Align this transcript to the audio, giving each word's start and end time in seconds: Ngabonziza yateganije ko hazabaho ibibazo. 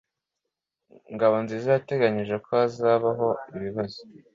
Ngabonziza 1.13 1.67
yateganije 1.75 2.35
ko 2.43 2.49
hazabaho 2.59 3.27
ibibazo. 3.55 3.99